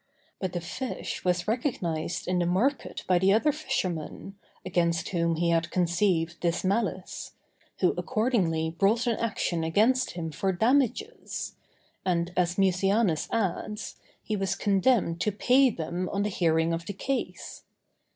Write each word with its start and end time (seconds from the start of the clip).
But 0.39 0.53
the 0.53 0.61
fish 0.61 1.23
was 1.23 1.47
recognized 1.47 2.27
in 2.27 2.39
the 2.39 2.47
market 2.47 3.03
by 3.05 3.19
the 3.19 3.31
other 3.33 3.51
fisherman, 3.51 4.33
against 4.65 5.09
whom 5.09 5.35
he 5.35 5.51
had 5.51 5.69
conceived 5.69 6.41
this 6.41 6.63
malice; 6.63 7.33
who 7.81 7.93
accordingly 7.95 8.71
brought 8.71 9.05
an 9.05 9.19
action 9.19 9.63
against 9.63 10.13
him 10.13 10.31
for 10.31 10.51
damages; 10.53 11.53
and, 12.03 12.33
as 12.35 12.55
Mucianus 12.57 13.27
adds, 13.31 13.97
he 14.23 14.35
was 14.35 14.55
condemned 14.55 15.21
to 15.21 15.31
pay 15.31 15.69
them 15.69 16.09
on 16.11 16.23
the 16.23 16.29
hearing 16.29 16.73
of 16.73 16.87
the 16.87 16.93
case. 16.93 17.61